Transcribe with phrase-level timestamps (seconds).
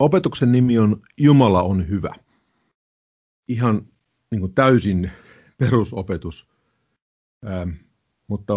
[0.00, 2.14] Opetuksen nimi on Jumala on hyvä.
[3.48, 3.86] Ihan
[4.30, 5.10] niin kuin täysin
[5.58, 6.48] perusopetus,
[7.46, 7.70] ähm,
[8.26, 8.54] mutta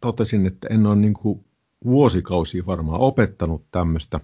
[0.00, 1.44] totesin, että en ole niin kuin
[1.84, 4.20] vuosikausia varmaan opettanut tämmöistä.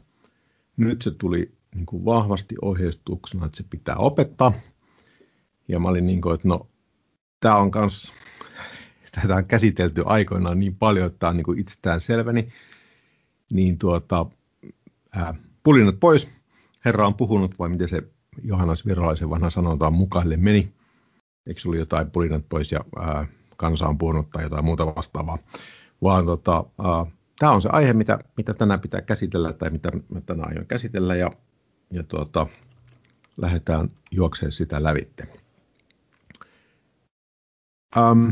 [0.77, 4.53] Nyt se tuli niin kuin vahvasti ohjeistuksena, että se pitää opettaa.
[5.69, 6.69] Ja mä olin niin kuin, että no,
[7.41, 8.13] tämä on kans,
[9.13, 12.53] tätä on käsitelty aikoinaan niin paljon, että tämä on niin kuin itsestään selväni.
[13.51, 14.27] Niin, tuota,
[15.15, 16.38] ää, pulinat pois,
[16.89, 18.03] Herra on puhunut, vai miten se
[18.43, 20.73] Johannes Virolaisen vanha sanontaan mukaille meni.
[21.47, 23.27] Eikö ollut jotain pulinat pois ja ää,
[23.57, 25.39] kansa on puhunut tai jotain muuta vastaavaa.
[26.03, 26.65] Vaan tota,
[27.39, 31.15] tämä on se aihe, mitä, mitä tänään pitää käsitellä tai mitä mä tänään aion käsitellä
[31.15, 31.31] ja,
[31.91, 32.47] ja tuota,
[33.37, 35.27] lähdetään juokseen sitä lävitte.
[37.97, 38.29] Ähm,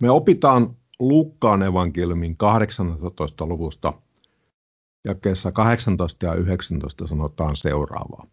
[0.00, 3.46] me opitaan Lukkaan evankeliumin 18.
[3.46, 3.92] luvusta
[5.04, 8.26] jakeessa 18 ja 19 sanotaan seuraavaa.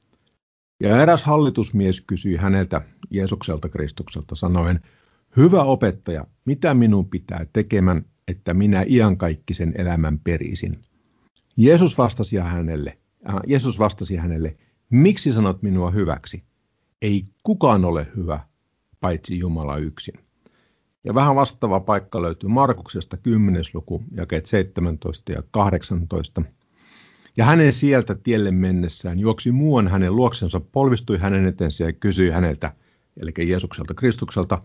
[0.80, 4.80] Ja eräs hallitusmies kysyi häneltä, Jeesukselta Kristukselta, sanoen,
[5.38, 10.82] Hyvä opettaja, mitä minun pitää tekemään, että minä iankaikkisen elämän perisin?
[11.58, 12.98] Jeesus vastasi hänelle,
[13.30, 14.58] äh, Jeesus vastasi hänelle,
[14.90, 16.44] miksi sanot minua hyväksi?
[17.02, 18.40] Ei kukaan ole hyvä,
[19.00, 20.20] paitsi Jumala yksin.
[21.04, 23.64] Ja vähän vastaava paikka löytyy Markuksesta 10.
[23.74, 26.42] luku, jakeet 17 ja 18.
[27.38, 32.74] Ja hänen sieltä tielle mennessään juoksi muuan hänen luoksensa, polvistui hänen etensä ja kysyi häneltä,
[33.18, 34.62] eli Jeesukselta Kristukselta,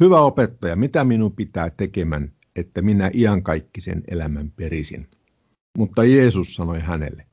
[0.00, 5.08] Hyvä opettaja, mitä minun pitää tekemään, että minä iankaikkisen elämän perisin?
[5.78, 7.26] Mutta Jeesus sanoi hänelle,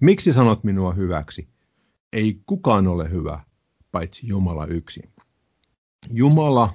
[0.00, 1.48] miksi sanot minua hyväksi?
[2.12, 3.40] Ei kukaan ole hyvä,
[3.92, 5.10] paitsi Jumala yksin.
[6.10, 6.74] Jumala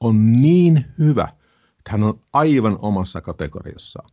[0.00, 1.28] on niin hyvä,
[1.78, 4.10] että hän on aivan omassa kategoriassaan.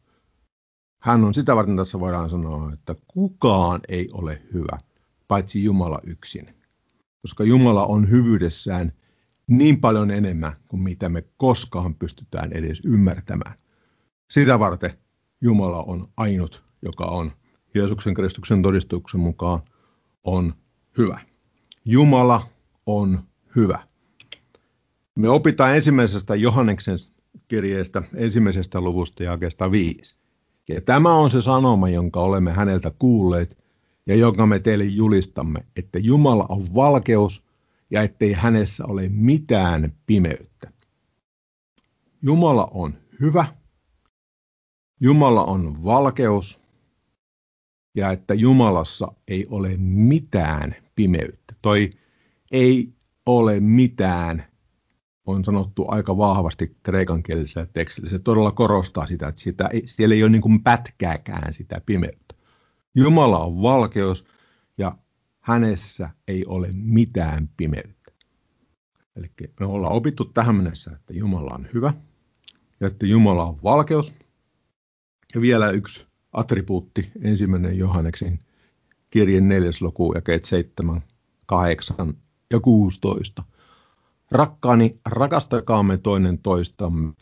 [0.99, 4.79] Hän on sitä varten tässä voidaan sanoa, että kukaan ei ole hyvä,
[5.27, 6.55] paitsi Jumala yksin.
[7.21, 8.91] Koska Jumala on hyvyydessään
[9.47, 13.55] niin paljon enemmän kuin mitä me koskaan pystytään edes ymmärtämään.
[14.31, 14.91] Sitä varten
[15.41, 17.31] Jumala on ainut, joka on
[17.75, 19.61] Jeesuksen Kristuksen todistuksen mukaan
[20.23, 20.53] on
[20.97, 21.19] hyvä.
[21.85, 22.47] Jumala
[22.85, 23.19] on
[23.55, 23.83] hyvä.
[25.15, 26.97] Me opitaan ensimmäisestä Johanneksen
[27.47, 30.18] kirjeestä, ensimmäisestä luvusta jakeesta viisi.
[30.69, 33.57] Ja tämä on se sanoma, jonka olemme häneltä kuulleet
[34.05, 37.43] ja jonka me teille julistamme, että Jumala on valkeus
[37.91, 40.71] ja ettei hänessä ole mitään pimeyttä.
[42.21, 43.45] Jumala on hyvä,
[45.01, 46.61] Jumala on valkeus
[47.95, 51.55] ja että Jumalassa ei ole mitään pimeyttä.
[51.61, 51.91] Toi
[52.51, 52.93] ei
[53.25, 54.48] ole mitään
[55.29, 58.09] on sanottu aika vahvasti kreikan-kielisellä tekstillä.
[58.09, 62.35] Se todella korostaa sitä, että sitä siellä ei ole niin kuin pätkääkään sitä pimeyttä.
[62.95, 64.25] Jumala on valkeus
[64.77, 64.93] ja
[65.39, 68.11] hänessä ei ole mitään pimeyttä.
[69.15, 71.93] Eli me ollaan opittu tähän mennessä, että Jumala on hyvä
[72.79, 74.13] ja että Jumala on valkeus.
[75.35, 78.39] Ja vielä yksi attribuutti, ensimmäinen Johanneksen
[79.09, 81.03] kirjan neljäs luku, jakeet 7,
[81.45, 82.13] 8
[82.53, 83.43] ja 16.
[84.31, 87.13] Rakkaani, rakastakaamme toinen toistamme,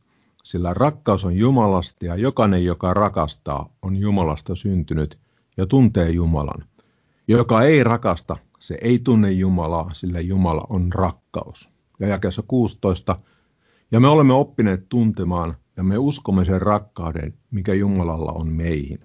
[0.43, 5.19] sillä rakkaus on Jumalasta ja jokainen, joka rakastaa, on Jumalasta syntynyt
[5.57, 6.65] ja tuntee Jumalan.
[7.27, 11.69] Joka ei rakasta, se ei tunne Jumalaa, sillä Jumala on rakkaus.
[11.99, 13.19] Ja jakeessa 16.
[13.91, 18.99] Ja me olemme oppineet tuntemaan ja me uskomme sen rakkauden, mikä Jumalalla on meihin.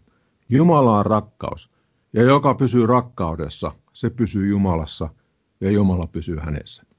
[0.48, 1.70] Jumala on rakkaus,
[2.12, 5.08] ja joka pysyy rakkaudessa, se pysyy Jumalassa,
[5.60, 6.91] ja Jumala pysyy hänessä.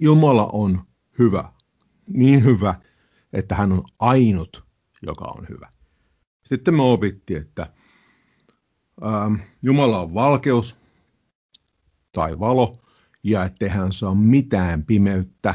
[0.00, 0.82] Jumala on
[1.18, 1.52] hyvä,
[2.06, 2.74] niin hyvä,
[3.32, 4.64] että hän on ainut,
[5.02, 5.68] joka on hyvä.
[6.48, 7.72] Sitten me opittiin, että
[9.04, 10.78] ähm, Jumala on valkeus
[12.12, 12.72] tai valo,
[13.22, 15.54] ja ettei hän saa mitään pimeyttä.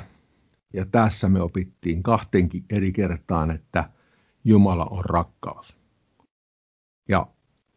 [0.74, 3.90] Ja tässä me opittiin kahteenkin eri kertaan, että
[4.44, 5.80] Jumala on rakkaus.
[7.10, 7.28] Ja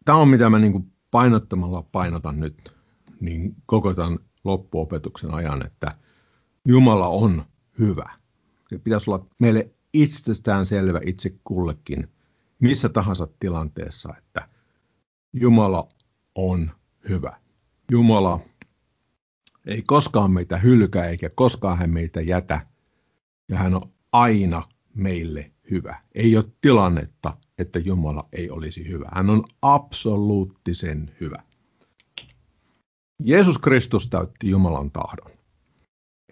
[0.04, 2.76] tämä on mitä mä niin painottamalla painotan nyt
[3.20, 5.92] niin koko tämän loppuopetuksen ajan, että
[6.64, 7.44] Jumala on
[7.79, 8.11] hyvä.
[8.69, 12.09] Se pitäisi olla meille itsestään selvä itse kullekin,
[12.59, 14.49] missä tahansa tilanteessa, että
[15.32, 15.88] Jumala
[16.35, 16.70] on
[17.09, 17.37] hyvä.
[17.91, 18.41] Jumala
[19.67, 22.67] ei koskaan meitä hylkää eikä koskaan hän meitä jätä.
[23.49, 24.62] Ja hän on aina
[24.94, 25.97] meille hyvä.
[26.14, 29.09] Ei ole tilannetta, että Jumala ei olisi hyvä.
[29.12, 31.43] Hän on absoluuttisen hyvä.
[33.25, 35.41] Jeesus Kristus täytti Jumalan tahdon.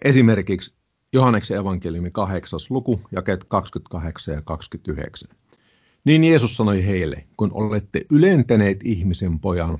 [0.05, 0.73] Esimerkiksi
[1.13, 2.59] Johanneksen evankeliumi 8.
[2.69, 5.29] luku, jakeet 28 ja 29.
[6.03, 9.79] Niin Jeesus sanoi heille, kun olette ylentäneet ihmisen pojan,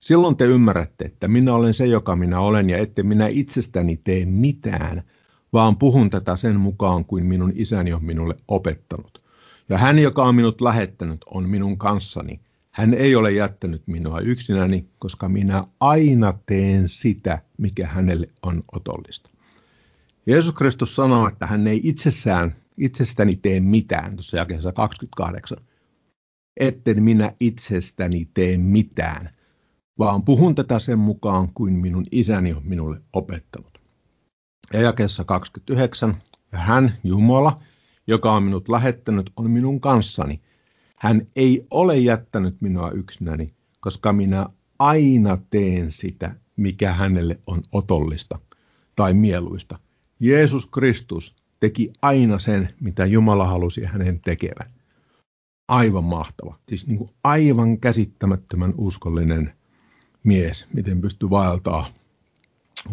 [0.00, 4.24] Silloin te ymmärrätte, että minä olen se, joka minä olen, ja ette minä itsestäni tee
[4.24, 5.02] mitään,
[5.52, 9.22] vaan puhun tätä sen mukaan kuin minun isäni on minulle opettanut.
[9.68, 12.40] Ja hän, joka on minut lähettänyt, on minun kanssani.
[12.70, 19.30] Hän ei ole jättänyt minua yksinäni, koska minä aina teen sitä, mikä hänelle on otollista.
[20.26, 25.58] Jeesus Kristus sanoo, että hän ei itsessään, itsestäni tee mitään, tuossa jakeessa 28.
[26.60, 29.30] Etten minä itsestäni tee mitään,
[29.98, 33.80] vaan puhun tätä sen mukaan kuin minun isäni on minulle opettanut.
[34.72, 36.22] Ja jakeessa 29.
[36.52, 37.60] Ja hän, Jumala,
[38.06, 40.40] joka on minut lähettänyt, on minun kanssani.
[40.96, 44.46] Hän ei ole jättänyt minua yksinäni, koska minä
[44.78, 48.38] aina teen sitä, mikä hänelle on otollista
[48.96, 49.78] tai mieluista.
[50.20, 54.70] Jeesus Kristus teki aina sen, mitä Jumala halusi hänen tekevän.
[55.68, 56.58] Aivan mahtava.
[56.68, 59.52] Siis niin kuin aivan käsittämättömän uskollinen
[60.24, 61.86] mies, miten pystyy vaeltaa,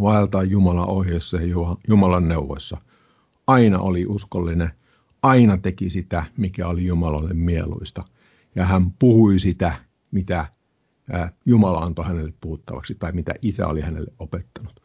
[0.02, 1.56] vaeltaa Jumalan ohjeessa ja
[1.88, 2.78] Jumalan neuvoissa.
[3.48, 4.72] Aina oli uskollinen,
[5.24, 8.04] aina teki sitä, mikä oli Jumalalle mieluista.
[8.56, 9.76] Ja hän puhui sitä,
[10.12, 10.46] mitä
[11.46, 14.83] Jumala antoi hänelle puhuttavaksi tai mitä isä oli hänelle opettanut.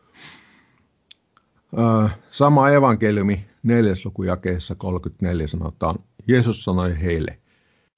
[2.31, 5.99] Sama evankeliumi neljäs luku jakeessa 34 sanotaan,
[6.29, 7.38] Jeesus sanoi heille,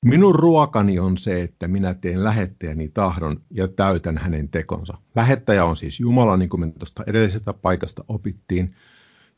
[0.05, 4.99] minun ruokani on se, että minä teen lähettäjäni tahdon ja täytän hänen tekonsa.
[5.15, 8.75] Lähettäjä on siis Jumala, niin kuin me tuosta edellisestä paikasta opittiin,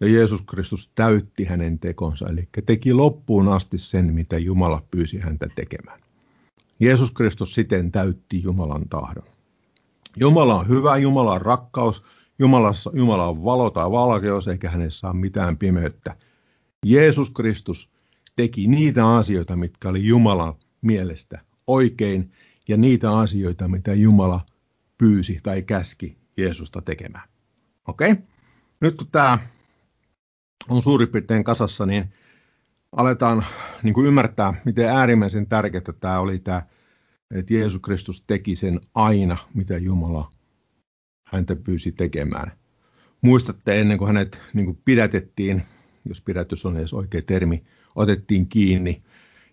[0.01, 5.47] ja Jeesus Kristus täytti hänen tekonsa, eli teki loppuun asti sen, mitä Jumala pyysi häntä
[5.55, 6.01] tekemään.
[6.81, 9.25] Jeesus Kristus siten täytti Jumalan tahdon.
[10.17, 12.05] Jumala on hyvä, Jumala on rakkaus,
[12.39, 16.17] Jumalassa, Jumala on valo tai valkeus, eikä hänessä ole mitään pimeyttä.
[16.87, 17.91] Jeesus Kristus
[18.37, 22.33] teki niitä asioita, mitkä oli Jumalan mielestä oikein,
[22.69, 24.41] ja niitä asioita, mitä Jumala
[24.99, 27.29] pyysi tai käski Jeesusta tekemään.
[27.89, 28.13] Okei?
[28.13, 28.25] Okay?
[28.81, 29.39] Nyt kun tämä
[30.69, 32.13] on suurin piirtein kasassa, niin
[32.93, 33.45] aletaan
[33.83, 36.63] niin kuin ymmärtää, miten äärimmäisen tärkeää tämä oli tämä,
[37.35, 40.31] että Jeesus Kristus teki sen aina, mitä Jumala
[41.33, 42.53] häntä pyysi tekemään.
[43.21, 45.63] Muistatte ennen kuin hänet niin kuin pidätettiin,
[46.05, 47.65] jos pidätys on edes oikea termi,
[47.95, 49.03] otettiin kiinni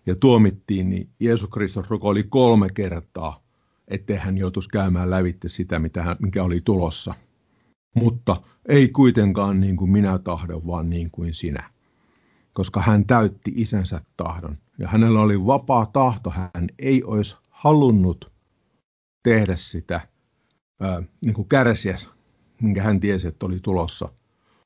[0.06, 3.42] ja tuomittiin, niin Jeesus Kristus rukoili kolme kertaa,
[3.88, 7.14] ettei hän joutuisi käymään lävitte sitä, mitä hän, mikä oli tulossa.
[7.94, 11.70] Mutta ei kuitenkaan niin kuin minä tahdon, vaan niin kuin sinä.
[12.52, 18.32] Koska hän täytti isänsä tahdon ja hänellä oli vapaa tahto, hän ei olisi halunnut
[19.22, 20.00] tehdä sitä
[20.80, 21.96] ää, niin kuin kärsiä,
[22.62, 24.08] minkä hän tiesi, että oli tulossa.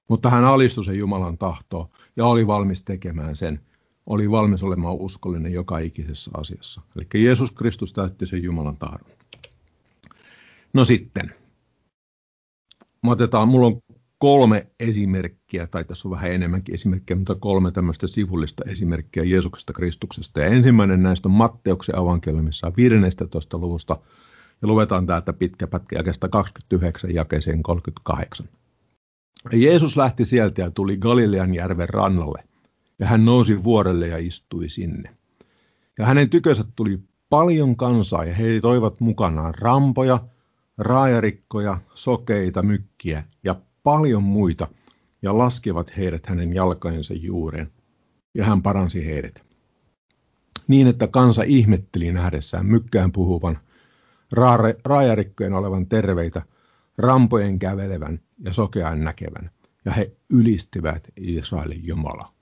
[0.08, 3.60] Mutta hän alistui sen Jumalan tahtoon ja oli valmis tekemään sen.
[4.06, 6.80] Oli valmis olemaan uskollinen joka ikisessä asiassa.
[6.96, 9.10] Eli Jeesus Kristus täytti sen Jumalan tahdon.
[10.72, 11.34] No sitten.
[13.02, 13.80] Mä otetaan, mulla on
[14.18, 20.40] kolme esimerkkiä, tai tässä on vähän enemmänkin esimerkkejä, mutta kolme tämmöistä sivullista esimerkkiä Jeesuksesta Kristuksesta.
[20.40, 23.58] Ja ensimmäinen näistä on Matteuksen avankeliumissa 15.
[23.58, 23.96] luvusta
[24.62, 28.48] ja luetaan täältä pitkä pätkä jakeesta 29 jakeeseen 38.
[29.52, 32.44] Jeesus lähti sieltä ja tuli Galilean järven rannalle,
[32.98, 35.16] ja hän nousi vuorelle ja istui sinne.
[35.98, 40.18] Ja hänen tykönsä tuli paljon kansaa, ja he toivat mukanaan rampoja,
[40.78, 44.68] raajarikkoja, sokeita, mykkiä ja paljon muita,
[45.22, 47.72] ja laskevat heidät hänen jalkojensa juureen,
[48.34, 49.42] ja hän paransi heidät.
[50.68, 53.58] Niin, että kansa ihmetteli nähdessään mykkään puhuvan,
[54.84, 56.42] raajarikkojen olevan terveitä,
[56.98, 59.50] rampojen kävelevän ja sokean näkevän,
[59.84, 62.32] ja he ylistivät Israelin Jumala.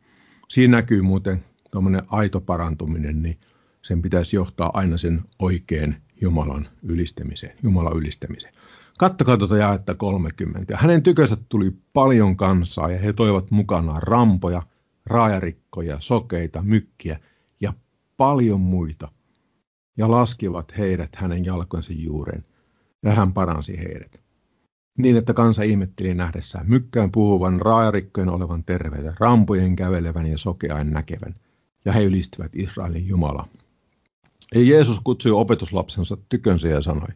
[0.48, 3.40] Siinä näkyy muuten tuommoinen aito parantuminen, niin
[3.82, 8.54] sen pitäisi johtaa aina sen oikein Jumalan ylistämiseen, Jumalan ylistämiseen.
[8.98, 10.72] Kattokaa tuota jaetta 30.
[10.72, 14.62] Ja hänen tykönsä tuli paljon kansaa ja he toivat mukanaan rampoja,
[15.06, 17.18] raajarikkoja, sokeita, mykkiä
[17.60, 17.72] ja
[18.16, 19.08] paljon muita–
[19.96, 22.44] ja laskivat heidät hänen jalkojensa juureen,
[23.02, 24.20] ja hän paransi heidät.
[24.98, 31.34] Niin, että kansa ihmetteli nähdessään mykkään puhuvan, raajarikkojen olevan terveitä, rampojen kävelevän ja sokeain näkevän,
[31.84, 33.48] ja he ylistivät Israelin Jumala.
[34.54, 37.08] Ja Jeesus kutsui opetuslapsensa tykönsä ja sanoi,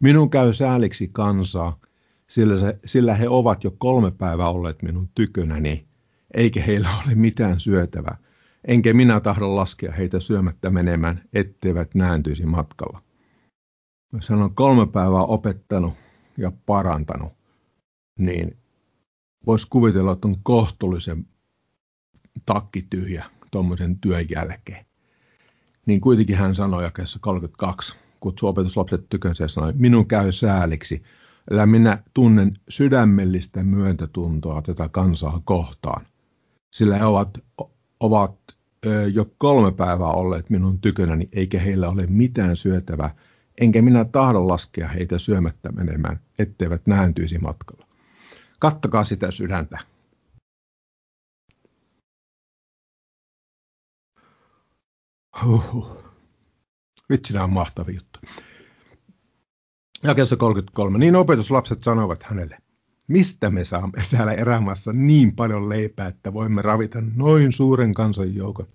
[0.00, 1.78] minun käy sääliksi kansaa,
[2.26, 5.86] sillä, se, sillä he ovat jo kolme päivää olleet minun tykönäni,
[6.34, 8.16] eikä heillä ole mitään syötävää
[8.64, 13.02] enkä minä tahdo laskea heitä syömättä menemään, etteivät nääntyisi matkalla.
[14.12, 15.94] Jos on kolme päivää opettanut
[16.36, 17.32] ja parantanut,
[18.18, 18.56] niin
[19.46, 21.26] voisi kuvitella, että on kohtuullisen
[22.46, 24.86] takki tyhjä tuommoisen työn jälkeen.
[25.86, 31.02] Niin kuitenkin hän sanoi jakessa 32, kutsui opetuslapset tykönsä ja sanoi, minun käy sääliksi,
[31.50, 36.06] Eli minä tunnen sydämellistä myöntätuntoa tätä kansaa kohtaan,
[36.72, 37.38] sillä he ovat,
[38.00, 38.36] ovat
[39.12, 43.14] jo kolme päivää olleet minun tykönäni, eikä heillä ole mitään syötävää,
[43.60, 47.86] enkä minä tahdon laskea heitä syömättä menemään, etteivät nääntyisi matkalla.
[48.58, 49.78] Kattakaa sitä sydäntä.
[55.44, 56.04] Huhhuh.
[57.10, 58.20] Vitsi, nämä on mahtavia juttu.
[60.02, 60.98] Jakeessa 33.
[60.98, 62.58] Niin opetuslapset sanoivat hänelle,
[63.10, 68.66] mistä me saamme täällä erämaassa niin paljon leipää, että voimme ravita noin suuren kansan joukon.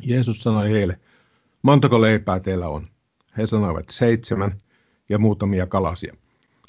[0.00, 1.00] Jeesus sanoi heille,
[1.62, 2.86] montako leipää teillä on?
[3.36, 4.60] He sanoivat seitsemän
[5.08, 6.16] ja muutamia kalasia.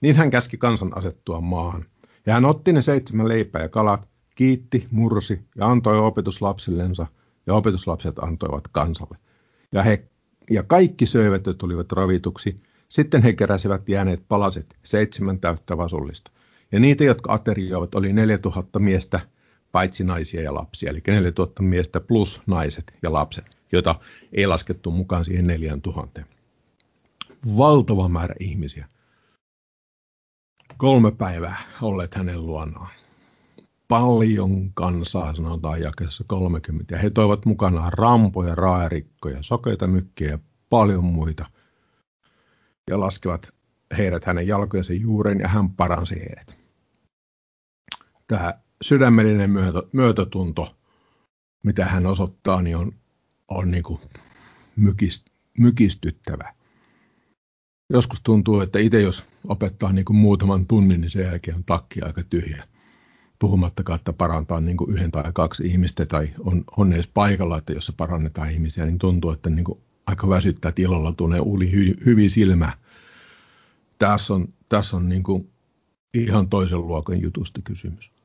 [0.02, 1.86] Niin hän käski kansan asettua maahan.
[2.26, 7.08] Ja hän otti ne seitsemän leipää ja kalat, kiitti, mursi ja antoi opetuslapsillensa,
[7.48, 9.18] ja opetuslapset antoivat kansalle.
[9.72, 10.08] Ja, he,
[10.50, 12.62] ja kaikki söivät ja tulivat ravituksi.
[12.90, 16.32] Sitten he keräsivät jääneet palaset seitsemän täyttä vasullista.
[16.72, 19.20] Ja niitä, jotka aterioivat, oli 4000 miestä,
[19.72, 23.96] paitsi naisia ja lapsia, eli 4000 miestä plus naiset ja lapset, joita
[24.34, 26.24] ei laskettu mukaan siihen 4000.
[27.58, 28.88] Valtava määrä ihmisiä.
[30.78, 32.90] Kolme päivää olleet hänen luonaan.
[33.88, 36.96] Paljon kansaa, sanotaan jakessa 30.
[36.96, 41.46] Ja he toivat mukanaan rampoja, raaerikkoja, sokeita mykkiä ja paljon muita.
[42.90, 43.54] Ja laskevat
[43.98, 46.59] heidät hänen jalkojensa juureen ja hän paransi heidät.
[48.30, 50.78] Tämä sydämellinen myötä, myötätunto,
[51.64, 52.92] mitä hän osoittaa, niin on,
[53.48, 54.02] on niin kuin
[54.76, 55.26] mykist,
[55.58, 56.54] mykistyttävä.
[57.90, 62.02] Joskus tuntuu, että itse jos opettaa niin kuin muutaman tunnin, niin sen jälkeen on takki
[62.02, 62.64] aika tyhjä.
[63.40, 67.74] Puhumattakaan, että parantaa niin kuin yhden tai kaksi ihmistä tai on, on edes paikalla, että
[67.74, 71.96] jos parannetaan ihmisiä, niin tuntuu, että niin kuin aika väsyttää, että ilolla tunnee uli hy,
[72.06, 72.72] hyvin silmä.
[74.00, 75.52] Tässä on, tässä on niin kuin
[76.14, 78.19] ihan toisen luokan jutusta kysymys.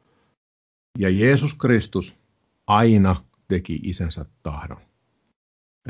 [0.99, 2.19] Ja Jeesus Kristus
[2.67, 4.81] aina teki isänsä tahdon.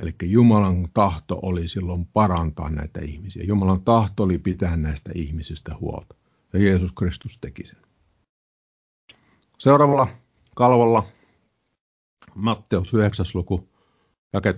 [0.03, 3.45] Eli Jumalan tahto oli silloin parantaa näitä ihmisiä.
[3.45, 6.15] Jumalan tahto oli pitää näistä ihmisistä huolta.
[6.53, 7.79] Ja Jeesus Kristus teki sen.
[9.59, 10.09] Seuraavalla
[10.57, 11.07] kalvolla
[12.35, 13.27] Matteus 9.
[13.35, 13.69] luku,
[14.33, 14.57] jakeet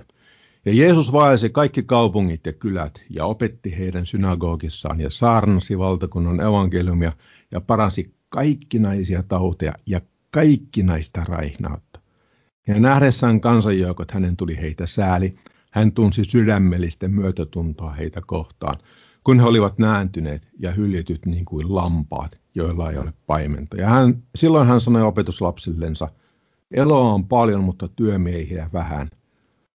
[0.00, 0.04] 35-38.
[0.64, 7.12] Ja Jeesus vaelsi kaikki kaupungit ja kylät ja opetti heidän synagogissaan ja saarnasi valtakunnan evankeliumia
[7.50, 12.00] ja paransi kaikkinaisia tauteja ja kaikkinaista raihnautta.
[12.66, 15.34] Ja nähdessään kansanjoukot hänen tuli heitä sääli.
[15.70, 18.74] Hän tunsi sydämellistä myötätuntoa heitä kohtaan,
[19.24, 23.76] kun he olivat nääntyneet ja hyljetyt niin kuin lampaat, joilla ei ole paimenta.
[23.76, 26.08] Ja hän, silloin hän sanoi opetuslapsillensa,
[26.70, 29.08] eloa on paljon, mutta työmiehiä vähän.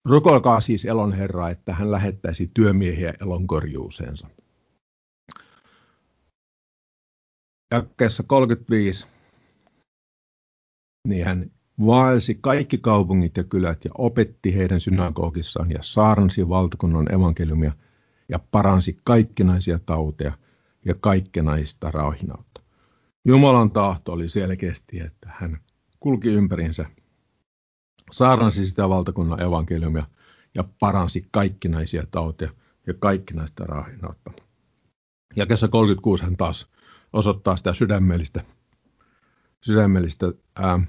[0.04, 4.28] Rukolkaa siis elon Herraa, että hän lähettäisi työmiehiä elon korjuuseensa.
[7.74, 9.08] Jakkeessa 35
[11.08, 11.50] niin hän
[11.86, 17.72] vaelsi kaikki kaupungit ja kylät ja opetti heidän synagogissaan ja saarnasi valtakunnan evankeliumia
[18.28, 20.38] ja paransi kaikkinaisia tauteja
[20.84, 22.60] ja kaikkenaista rauhinautta.
[23.24, 25.58] Jumalan tahto oli selkeästi, että hän
[26.00, 26.84] kulki ympärinsä,
[28.10, 30.06] saarnasi sitä valtakunnan evankeliumia
[30.54, 32.50] ja paransi kaikkinaisia tauteja
[32.86, 34.30] ja kaikkinaista rauhinautta.
[35.36, 36.70] Ja kesä 36 hän taas
[37.12, 38.40] osoittaa sitä sydämellistä,
[39.64, 40.80] sydämellistä ää,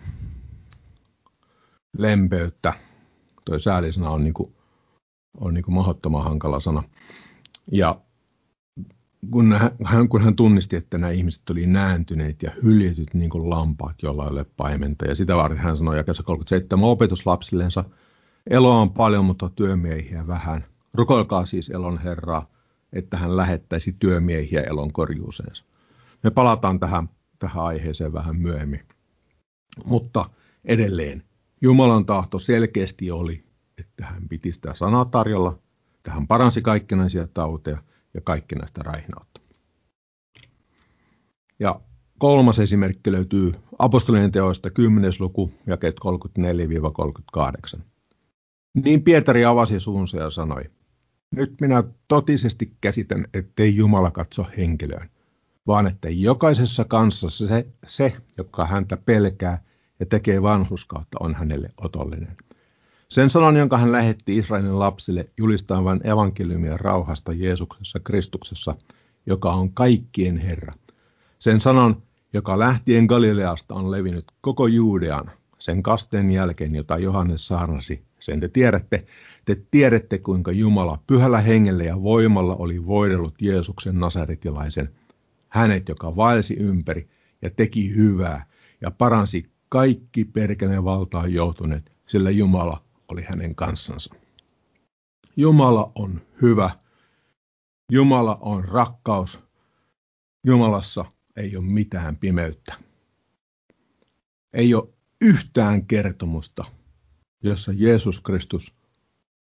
[1.98, 2.74] lempeyttä.
[3.46, 4.56] Tuo säälisana on, niin kuin,
[5.38, 6.84] on niin kuin mahdottoman hankala sana.
[7.72, 8.01] Ja
[9.32, 13.96] kun hän, kun hän tunnisti, että nämä ihmiset oli nääntyneet ja hyljetyt niin kuin lampaat,
[14.01, 15.06] joilla ei ole paimenta.
[15.06, 17.84] Ja sitä varten hän sanoi jakessa 37 opetuslapsillensa,
[18.50, 20.66] eloa on paljon, mutta työmiehiä vähän.
[20.94, 22.50] Rukoilkaa siis elon Herraa,
[22.94, 25.66] että hän lähettäisi työmiehiä elon korjuuseensa.
[26.24, 27.10] Me palataan tähän,
[27.40, 28.82] tähän aiheeseen vähän myöhemmin.
[29.86, 30.30] Mutta
[30.66, 31.24] edelleen
[31.62, 33.44] Jumalan tahto selkeästi oli,
[33.78, 35.60] että hän piti sitä sanaa tarjolla,
[35.96, 37.78] että hän paransi kaikkinaisia tauteja
[38.13, 39.42] ja kaikkinaista raihnautta.
[41.60, 41.82] Ja
[42.18, 45.12] kolmas esimerkki löytyy apostolien teoista 10.
[45.20, 45.96] luku, jakeet
[47.78, 47.80] 34-38.
[48.86, 50.63] Niin Pietari avasi suunsa ja sanoi,
[51.32, 55.10] nyt minä totisesti käsitän, ettei Jumala katso henkilöön,
[55.68, 59.63] vaan että jokaisessa kansassa se, se, joka häntä pelkää
[60.00, 62.38] ja tekee vanhuskautta, on hänelle otollinen.
[63.10, 68.75] Sen sanon, jonka hän lähetti Israelin lapsille julistavan evankeliumia rauhasta Jeesuksessa Kristuksessa,
[69.25, 70.74] joka on kaikkien Herra.
[71.39, 72.03] Sen sanon,
[72.34, 78.48] joka lähtien Galileasta on levinnyt koko Juudean, sen kasteen jälkeen, jota Johannes saarnasi Sen te
[78.48, 79.06] tiedätte.
[79.46, 84.89] Te tiedätte, kuinka Jumala pyhällä hengellä ja voimalla oli voidellut Jeesuksen nasaretilaisen,
[85.51, 87.10] hänet, joka vaelsi ympäri
[87.41, 88.46] ja teki hyvää
[88.81, 94.15] ja paransi kaikki perkeleen valtaan joutuneet, sillä Jumala oli hänen kanssansa.
[95.38, 96.70] Jumala on hyvä.
[97.91, 99.43] Jumala on rakkaus.
[100.46, 101.05] Jumalassa
[101.36, 102.74] ei ole mitään pimeyttä.
[104.53, 104.89] Ei ole
[105.22, 106.65] yhtään kertomusta,
[107.43, 108.75] jossa Jeesus Kristus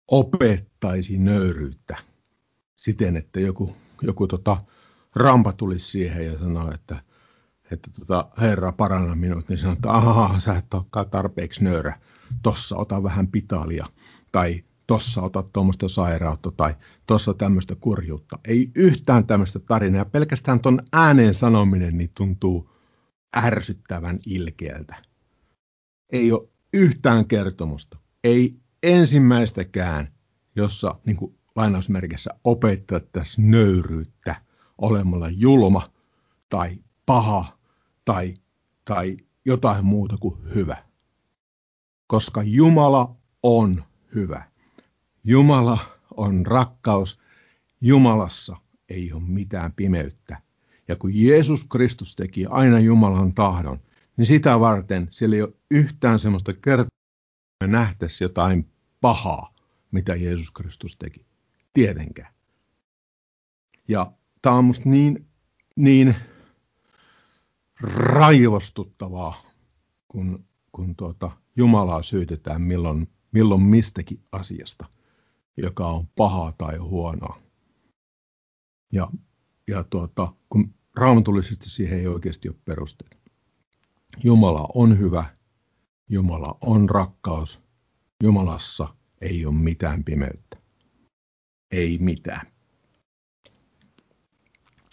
[0.07, 1.95] opettaisi nöyryyttä
[2.75, 4.63] siten, että joku, joku tota,
[5.15, 7.03] rampa tulisi siihen ja sanoo, että,
[7.71, 11.99] että tota, Herra paranna minut, niin sanoo, että ahaa, sä et olekaan tarpeeksi nöyrä,
[12.43, 13.85] tossa ota vähän pitalia,
[14.31, 16.75] tai tossa ota tuommoista sairautta, tai
[17.07, 18.39] tossa tämmöistä kurjuutta.
[18.45, 22.69] Ei yhtään tämmöistä tarinaa, pelkästään ton ääneen sanominen niin tuntuu
[23.37, 24.95] ärsyttävän ilkeältä.
[26.11, 30.07] Ei ole yhtään kertomusta, ei ensimmäistäkään,
[30.55, 34.35] jossa niin kuin lainausmerkissä opetettaisiin nöyryyttä
[34.81, 35.83] olemalla julma
[36.49, 37.57] tai paha
[38.05, 38.33] tai,
[38.85, 40.77] tai jotain muuta kuin hyvä.
[42.07, 43.83] Koska Jumala on
[44.15, 44.43] hyvä.
[45.23, 45.79] Jumala
[46.17, 47.19] on rakkaus.
[47.81, 48.57] Jumalassa
[48.89, 50.41] ei ole mitään pimeyttä.
[50.87, 53.79] Ja kun Jeesus Kristus teki aina Jumalan tahdon,
[54.17, 56.97] niin sitä varten siellä ei ole yhtään sellaista kertaa,
[57.63, 58.71] me nähtäisiin jotain
[59.01, 59.53] pahaa,
[59.91, 61.25] mitä Jeesus Kristus teki.
[61.73, 62.33] Tietenkään.
[63.87, 64.11] Ja
[64.41, 65.27] tämä on musta niin,
[65.75, 66.15] niin
[67.81, 69.41] raivostuttavaa,
[70.07, 74.85] kun, kun tuota, Jumalaa syytetään milloin, milloin mistäkin asiasta,
[75.57, 77.41] joka on pahaa tai huonoa.
[78.91, 79.11] Ja,
[79.67, 83.17] ja tuota, kun raamatullisesti siihen ei oikeasti ole perusteita.
[84.23, 85.25] Jumala on hyvä,
[86.09, 87.61] Jumala on rakkaus,
[88.23, 90.57] Jumalassa ei ole mitään pimeyttä.
[91.71, 92.50] Ei mitään.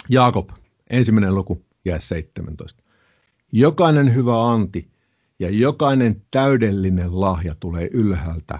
[0.08, 0.50] Jaakob,
[0.90, 2.82] ensimmäinen luku, jää 17.
[3.52, 4.90] Jokainen hyvä anti
[5.38, 8.58] ja jokainen täydellinen lahja tulee ylhäältä,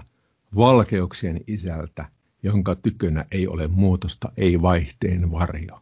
[0.55, 2.05] valkeuksien isältä,
[2.43, 5.81] jonka tykönä ei ole muutosta, ei vaihteen varjo.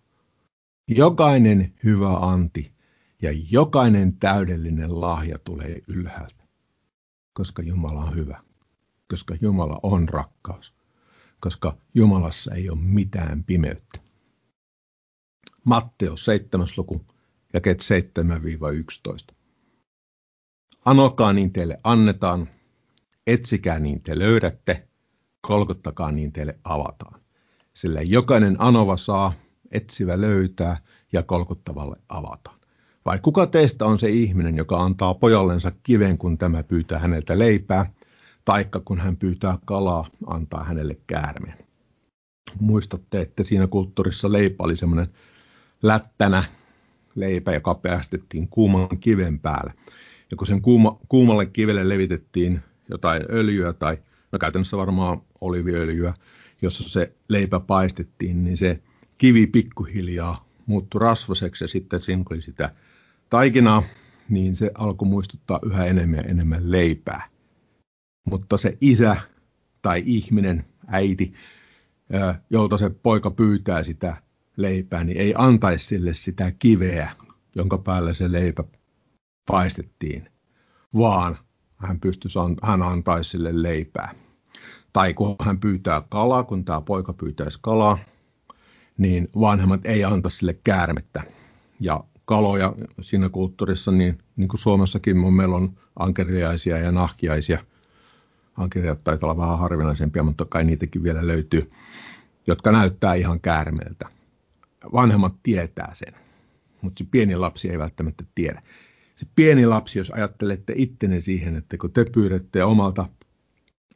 [0.88, 2.71] Jokainen hyvä anti
[3.21, 6.43] ja jokainen täydellinen lahja tulee ylhäältä,
[7.34, 8.47] koska Jumala on hyvä
[9.10, 10.73] koska Jumala on rakkaus,
[11.39, 13.99] koska Jumalassa ei ole mitään pimeyttä.
[15.67, 16.67] Matteus 7.
[16.77, 17.06] luku,
[17.53, 17.82] jakeet
[19.32, 19.36] 7-11.
[20.86, 22.49] Anokaa niin teille annetaan,
[23.27, 24.88] etsikää niin te löydätte,
[25.41, 27.21] kolkuttakaa niin teille avataan.
[27.73, 29.34] Sillä jokainen anova saa,
[29.71, 30.77] etsivä löytää
[31.13, 32.60] ja kolkuttavalle avataan.
[33.06, 37.91] Vai kuka teistä on se ihminen, joka antaa pojallensa kiven, kun tämä pyytää häneltä leipää,
[38.45, 41.58] taikka kun hän pyytää kalaa, antaa hänelle käärmeen.
[42.60, 45.08] Muistatte, että siinä kulttuurissa leipä oli semmoinen
[45.84, 46.44] lättänä
[47.16, 49.74] leipä, joka päästettiin kuuman kiven päälle.
[50.32, 52.60] Ja kun sen kuuma, kuumalle kivelle levitettiin
[52.90, 53.98] jotain öljyä tai
[54.32, 56.13] no käytännössä varmaan oliviöljyä,
[56.62, 58.82] jossa se leipä paistettiin, niin se
[59.18, 62.70] kivi pikkuhiljaa muuttui rasvaseksi ja sitten siinä oli sitä
[63.30, 63.84] taikinaa,
[64.30, 67.38] niin se alkoi muistuttaa yhä enemmän ja enemmän leipää
[68.30, 69.18] mutta se isä
[69.82, 71.34] tai ihminen, äiti,
[72.50, 74.18] jolta se poika pyytää sitä
[74.58, 77.12] leipää, niin ei antaisi sille sitä kiveä,
[77.56, 78.63] jonka päällä se leipä
[79.46, 80.30] paistettiin,
[80.98, 81.38] vaan
[81.78, 84.15] hän, pystyisi, hän antaisi sille leipää.
[84.93, 87.98] Tai kun hän pyytää kalaa, kun tämä poika pyytäisi kalaa,
[88.98, 91.24] niin vanhemmat ei anta sille käärmettä.
[91.80, 97.60] Ja kaloja siinä kulttuurissa, niin, niin kuin Suomessakin meillä on ankeriaisia ja nahkiaisia–
[98.58, 101.72] hankkeet taitaa olla vähän harvinaisempia, mutta kai niitäkin vielä löytyy,
[102.48, 104.16] jotka näyttää ihan käärmeeltä.
[104.93, 106.13] Vanhemmat tietää sen,
[106.82, 108.62] mutta se pieni lapsi ei välttämättä tiedä.
[109.15, 113.10] Se pieni lapsi, jos ajattelette ittenne siihen, että kun te pyydätte omalta,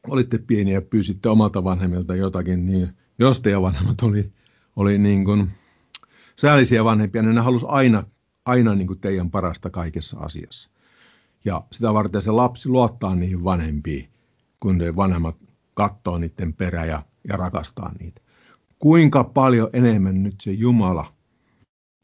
[0.07, 4.31] olitte pieniä ja pyysitte omalta vanhemmilta jotakin, niin jos teidän vanhemmat oli,
[4.75, 5.51] oli niin kuin
[6.35, 8.03] säällisiä vanhempia, niin ne halusi aina,
[8.45, 10.69] aina niin kuin teidän parasta kaikessa asiassa.
[11.45, 14.11] Ja sitä varten se lapsi luottaa niihin vanhempiin
[14.61, 15.35] kun ne vanhemmat
[15.73, 18.21] katsoo niiden perä ja, ja rakastaa niitä.
[18.81, 21.13] Kuinka paljon enemmän nyt se Jumala,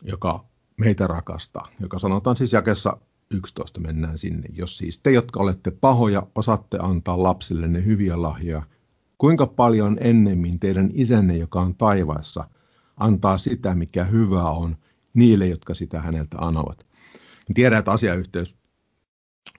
[0.04, 0.46] joka
[0.78, 2.98] meitä rakastaa, joka sanotaan siis jakessa
[3.32, 4.50] 11 mennään sinne.
[4.54, 8.64] Jos siis te, jotka olette pahoja, osatte antaa lapsillenne hyviä lahjoja,
[9.18, 12.50] kuinka paljon ennemmin teidän isänne, joka on taivaassa,
[12.98, 14.78] antaa sitä, mikä hyvä on
[15.14, 16.86] niille, jotka sitä häneltä anovat.
[17.54, 18.58] Tiedän, että asiayhteys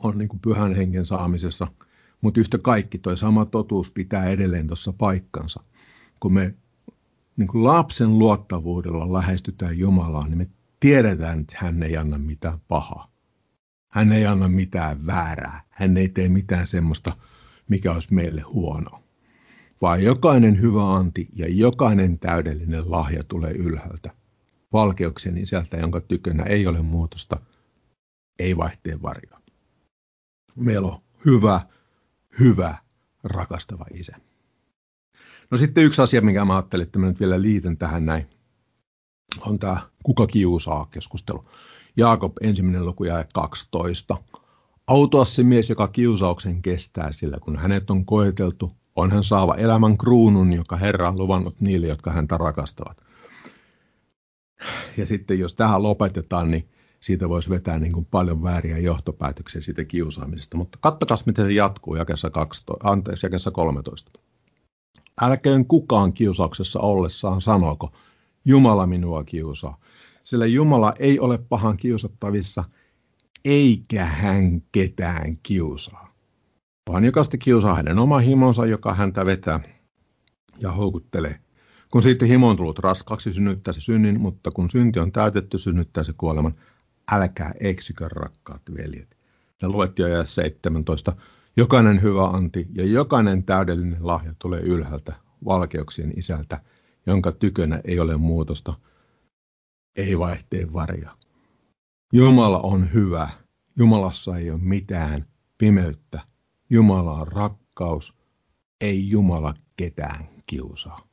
[0.01, 1.67] on niin kuin pyhän hengen saamisessa–
[2.21, 5.63] Mutta yhtä kaikki toi sama totuus pitää edelleen tuossa paikkansa.
[6.21, 6.55] Kun me
[7.39, 10.47] niin kuin lapsen luottavuudella lähestytään Jumalaa, niin me
[10.81, 13.13] tiedetään, että hän ei anna mitään pahaa.
[13.89, 15.63] Hän ei anna mitään väärää.
[15.69, 17.17] Hän ei tee mitään semmoista,
[17.69, 19.03] mikä olisi meille huono.
[19.83, 24.11] Vaan jokainen hyvä anti ja jokainen täydellinen lahja tulee ylhäältä.
[24.73, 27.41] Valkeuksien isältä, jonka tykönä ei ole muutosta,
[28.39, 29.41] ei vaihteen varjoa.
[30.57, 31.61] Meillä on hyvä,
[32.41, 32.77] hyvä,
[33.25, 34.17] rakastava isä.
[35.51, 38.27] No sitten yksi asia, minkä mä ajattelin, että mä nyt vielä liitän tähän näin,
[39.41, 41.45] on tämä kuka kiusaa keskustelu.
[41.97, 44.17] Jaakob ensimmäinen luku ja 12.
[44.87, 49.99] Autoa se mies, joka kiusauksen kestää, sillä kun hänet on koeteltu, on hän saava elämän
[49.99, 53.03] kruunun, joka Herra on luvannut niille, jotka häntä rakastavat.
[54.97, 56.69] Ja sitten jos tähän lopetetaan, niin
[57.01, 60.57] siitä voisi vetää niin kuin paljon vääriä johtopäätöksiä siitä kiusaamisesta.
[60.57, 64.11] Mutta katsotaan, miten se jatkuu jakessa, 12, anteeksi, jakessa 13.
[65.21, 67.93] Älköön kukaan kiusauksessa ollessaan sanoko,
[68.45, 69.79] Jumala minua kiusaa.
[70.25, 72.65] Sillä Jumala ei ole pahan kiusattavissa,
[73.45, 76.15] eikä hän ketään kiusaa.
[76.91, 79.61] Vaan jokaista kiusaa hänen oma himonsa, joka häntä vetää
[80.59, 81.41] ja houkuttelee.
[81.91, 86.05] Kun sitten himo on tullut raskaaksi, synnyttää se synnin, mutta kun synti on täytetty, synnyttää
[86.05, 86.55] se kuoleman.
[87.13, 89.17] Älkää eksykö, rakkaat veljet.
[89.63, 91.13] Ja luettiin jo 17.
[91.59, 96.63] Jokainen hyvä anti ja jokainen täydellinen lahja tulee ylhäältä, valkeuksien isältä,
[97.07, 98.75] jonka tykönä ei ole muutosta,
[99.97, 101.17] ei vaihteen varja.
[102.13, 103.29] Jumala on hyvä.
[103.77, 105.27] Jumalassa ei ole mitään
[105.59, 106.21] pimeyttä.
[106.71, 108.15] Jumala on rakkaus.
[108.81, 111.09] Ei Jumala ketään kiusaa.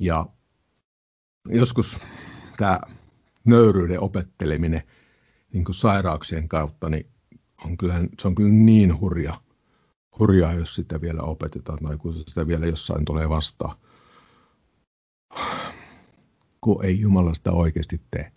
[0.00, 0.26] Ja
[1.48, 2.00] joskus
[2.56, 2.80] tämä
[3.44, 4.82] nöyryyden opetteleminen
[5.52, 7.14] niin kuin sairauksien kautta, niin
[7.64, 9.40] on kyllä, se on kyllä niin hurja,
[10.18, 13.76] hurjaa, jos sitä vielä opetetaan tai kun sitä vielä jossain tulee vastaan,
[16.60, 18.32] kun ei Jumala sitä oikeasti tee.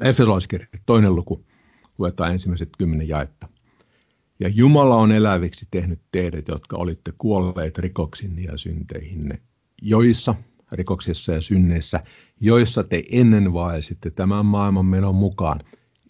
[0.00, 1.44] Efesolaiskirja, toinen luku,
[1.98, 3.48] luetaan ensimmäiset kymmenen jaetta.
[4.40, 9.42] Ja Jumala on eläviksi tehnyt teidät, jotka olitte kuolleet rikoksinne ja synteihinne,
[9.82, 10.34] joissa
[10.72, 12.00] rikoksissa ja synneissä,
[12.40, 15.60] joissa te ennen vaelsitte tämän maailman menon mukaan,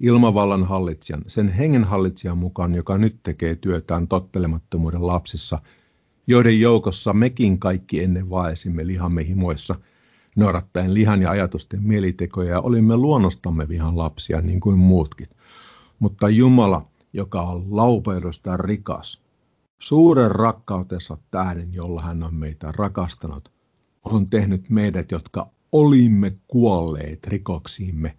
[0.01, 5.59] ilmavallan hallitsijan, sen hengen hallitsijan mukaan, joka nyt tekee työtään tottelemattomuuden lapsissa,
[6.27, 9.75] joiden joukossa mekin kaikki ennen vaesimme lihamme himoissa,
[10.37, 15.29] noudattaen lihan ja ajatusten mielitekoja ja olimme luonnostamme vihan lapsia niin kuin muutkin.
[15.99, 19.23] Mutta Jumala, joka on laupeudosta rikas,
[19.79, 23.51] suuren rakkautensa tähden, jolla hän on meitä rakastanut,
[24.05, 28.17] on tehnyt meidät, jotka olimme kuolleet rikoksiimme,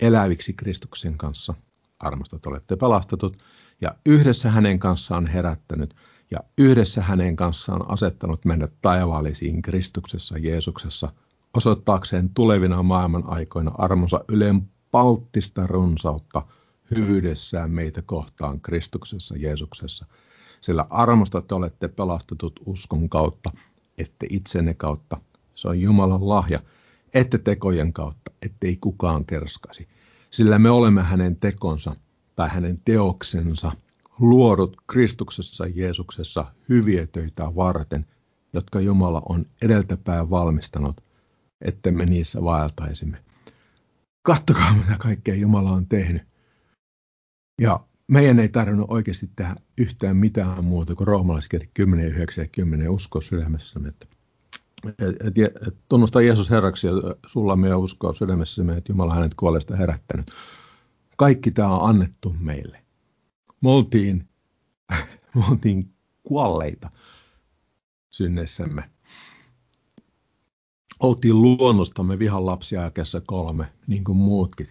[0.00, 1.54] eläviksi Kristuksen kanssa.
[1.98, 3.36] Armastat olette pelastetut
[3.80, 5.94] ja yhdessä hänen kanssaan herättänyt
[6.30, 11.12] ja yhdessä hänen kanssaan asettanut meidät taivaallisiin Kristuksessa Jeesuksessa
[11.56, 16.42] osoittaakseen tulevina maailman aikoina armonsa ylen palttista runsautta
[16.96, 20.06] hyvyydessään meitä kohtaan Kristuksessa Jeesuksessa.
[20.60, 23.52] Sillä armosta te olette pelastetut uskon kautta,
[23.98, 25.20] ette itsenne kautta.
[25.54, 26.60] Se on Jumalan lahja,
[27.14, 29.88] ette tekojen kautta, ettei kukaan kerskaisi.
[30.30, 31.96] Sillä me olemme hänen tekonsa
[32.36, 33.72] tai hänen teoksensa,
[34.18, 38.06] luodut Kristuksessa Jeesuksessa hyviä töitä varten,
[38.52, 41.00] jotka Jumala on edeltäpäin valmistanut,
[41.60, 43.24] että me niissä vaeltaisimme.
[44.22, 46.22] Kattokaa, mitä kaikkea Jumala on tehnyt.
[47.60, 52.90] Ja meidän ei tarvinnut oikeasti tehdä yhtään mitään muuta kuin roomalaiskirja 10, 9 ja 10
[52.90, 54.06] uskoa sydämessämme, että
[54.86, 56.92] et, et, et tunnusta Jeesus Herraksi ja
[57.26, 60.30] sulla me uskoa sydämessämme, että Jumala hänet kuolleesta herättänyt.
[61.16, 62.82] Kaikki tämä on annettu meille.
[63.60, 64.28] Me oltiin,
[65.34, 65.92] me oltiin
[66.22, 66.90] kuolleita
[68.10, 68.90] synneissämme.
[71.00, 74.68] Oltiin luonnostamme vihan lapsia jakessa kolme, niin kuin muutkin.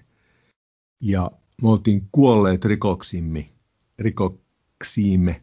[0.99, 3.49] Ja me oltiin kuolleet rikoksimme,
[3.99, 5.41] rikoksiimme,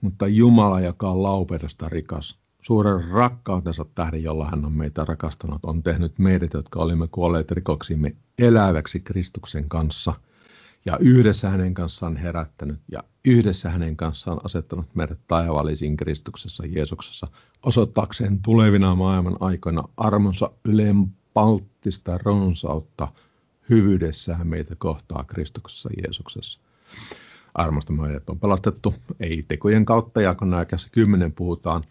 [0.00, 5.82] mutta Jumala, joka on laupeudesta rikas, suuren rakkautensa tähden, jolla hän on meitä rakastanut, on
[5.82, 10.14] tehnyt meidät, jotka olimme kuolleet rikoksimme, eläväksi Kristuksen kanssa.
[10.84, 17.26] Ja yhdessä hänen kanssaan herättänyt ja yhdessä hänen kanssaan asettanut meidät taivaallisiin Kristuksessa Jeesuksessa
[17.62, 23.08] osoittaakseen tulevina maailman aikoina armonsa ylenpalttista runsautta–
[23.72, 26.60] hyvyydessään meitä kohtaa Kristuksessa Jeesuksessa.
[27.54, 31.82] Armosta meidät on pelastettu, ei tekojen kautta, ja kun näikässä kymmenen puhutaan,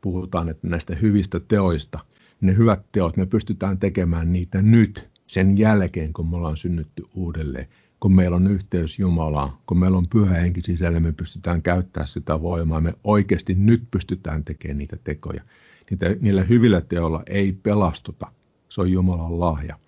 [0.00, 1.98] puhutaan että näistä hyvistä teoista,
[2.40, 7.68] ne hyvät teot, me pystytään tekemään niitä nyt, sen jälkeen, kun me ollaan synnytty uudelleen,
[8.00, 12.42] kun meillä on yhteys Jumalaan, kun meillä on pyhä henki sisällä, me pystytään käyttämään sitä
[12.42, 12.80] voimaa.
[12.80, 15.42] Me oikeasti nyt pystytään tekemään niitä tekoja.
[15.90, 18.32] Niitä, niillä hyvillä teolla ei pelastuta.
[18.68, 19.78] Se on Jumalan lahja.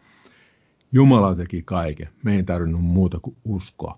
[0.94, 2.08] Jumala teki kaiken.
[2.24, 3.96] Me ei tarvinnut muuta kuin uskoa.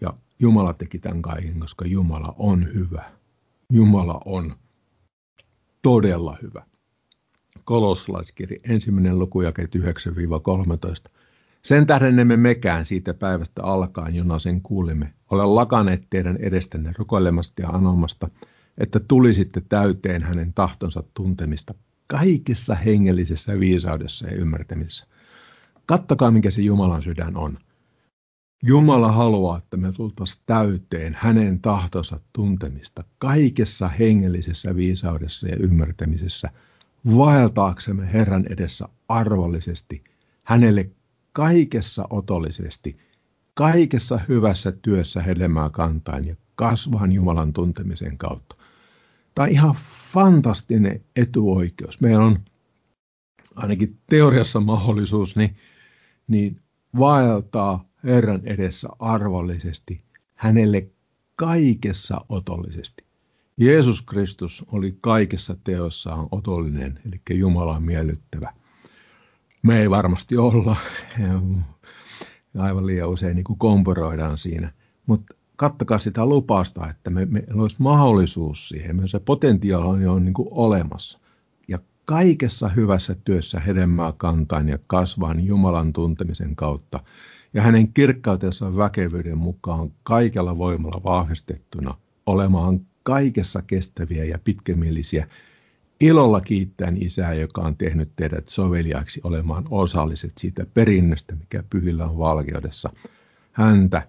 [0.00, 3.02] Ja Jumala teki tämän kaiken, koska Jumala on hyvä.
[3.72, 4.54] Jumala on
[5.82, 6.62] todella hyvä.
[7.64, 9.78] Kolossalaiskirja, ensimmäinen luku, jakeet 9-13.
[11.62, 17.62] Sen tähden emme mekään siitä päivästä alkaen, jona sen kuulimme, ole lakaneet teidän edestänne rukoilemasta
[17.62, 18.28] ja anomasta,
[18.78, 21.74] että tulisitte täyteen hänen tahtonsa tuntemista
[22.06, 25.06] kaikissa hengellisessä viisaudessa ja ymmärtämisessä.
[25.86, 27.58] Kattokaa, mikä se Jumalan sydän on.
[28.62, 36.50] Jumala haluaa, että me tultaisiin täyteen hänen tahtonsa tuntemista kaikessa hengellisessä viisaudessa ja ymmärtämisessä,
[37.16, 40.04] vaeltaaksemme Herran edessä arvollisesti,
[40.44, 40.90] hänelle
[41.32, 42.96] kaikessa otollisesti,
[43.54, 48.56] kaikessa hyvässä työssä hedelmää kantain ja kasvahan Jumalan tuntemisen kautta.
[49.34, 49.74] Tämä on ihan
[50.12, 52.00] fantastinen etuoikeus.
[52.00, 52.38] Meillä on
[53.54, 55.56] ainakin teoriassa mahdollisuus niin,
[56.28, 56.60] niin
[56.98, 60.04] vaeltaa Herran edessä arvollisesti,
[60.34, 60.88] hänelle
[61.36, 63.04] kaikessa otollisesti.
[63.56, 68.52] Jeesus Kristus oli kaikessa teossaan otollinen, eli Jumalan miellyttävä.
[69.62, 70.76] Me ei varmasti olla,
[72.58, 74.72] aivan liian usein niin komporoidaan siinä,
[75.06, 81.18] mutta kattokaa sitä lupausta, että me, olisi mahdollisuus siihen, se potentiaali on niin kuin olemassa.
[82.12, 87.00] Kaikessa hyvässä työssä hedelmää kantain ja kasvaan Jumalan tuntemisen kautta
[87.54, 91.94] ja hänen kirkkautensa väkevyyden mukaan kaikella voimalla vahvistettuna
[92.26, 95.28] olemaan kaikessa kestäviä ja pitkämielisiä,
[96.00, 102.18] ilolla kiittäen Isää, joka on tehnyt teidät soveliaiksi olemaan osalliset siitä perinnöstä, mikä pyhillä on
[102.18, 102.90] valkeudessa.
[103.52, 104.08] Häntä,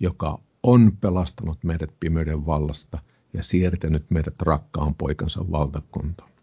[0.00, 2.98] joka on pelastanut meidät pimeyden vallasta
[3.32, 6.33] ja siirtänyt meidät rakkaan poikansa valtakuntaan.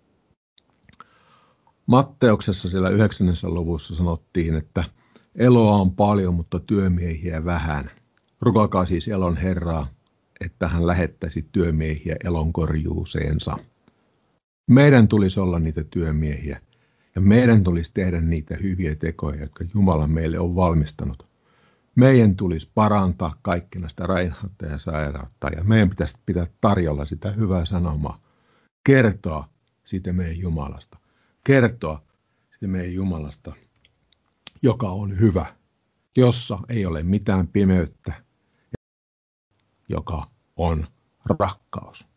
[1.86, 3.28] Matteuksessa siellä 9.
[3.44, 4.84] luvussa sanottiin, että
[5.36, 7.92] eloa on paljon, mutta työmiehiä vähän.
[8.42, 9.88] Rukoilkaa siis elon Herraa,
[10.42, 13.58] että hän lähettäisi työmiehiä elonkorjuuseensa.
[14.68, 16.62] Meidän tulisi olla niitä työmiehiä
[17.16, 21.28] ja meidän tulisi tehdä niitä hyviä tekoja, jotka Jumala meille on valmistanut.
[21.96, 23.36] Meidän tulisi parantaa
[23.80, 28.22] näistä rainhautta ja sairautta ja meidän pitäisi pitää tarjolla sitä hyvää sanomaa.
[28.84, 29.50] Kertoa
[29.84, 31.01] siitä meidän Jumalasta.
[31.44, 32.04] Kertoa
[32.52, 33.54] siitä meidän Jumalasta,
[34.62, 35.46] joka on hyvä,
[36.18, 38.14] jossa ei ole mitään pimeyttä,
[39.90, 40.88] joka on
[41.40, 42.08] rakkaus.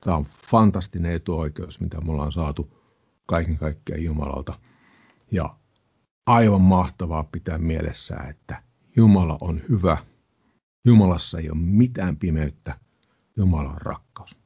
[0.00, 2.78] Tämä on fantastinen etuoikeus, mitä me ollaan saatu
[3.26, 4.58] kaiken kaikkiaan Jumalalta.
[5.32, 5.58] Ja
[6.26, 8.62] aivan mahtavaa pitää mielessä, että
[8.96, 9.96] Jumala on hyvä.
[10.86, 12.78] Jumalassa ei ole mitään pimeyttä.
[13.36, 14.36] Jumala on rakkaus.